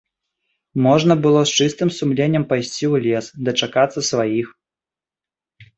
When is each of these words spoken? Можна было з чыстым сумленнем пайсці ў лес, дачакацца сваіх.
Можна 0.85 1.17
было 1.25 1.41
з 1.49 1.59
чыстым 1.59 1.89
сумленнем 1.99 2.43
пайсці 2.55 2.75
ў 2.75 2.95
лес, 3.09 3.25
дачакацца 3.51 3.99
сваіх. 4.13 4.47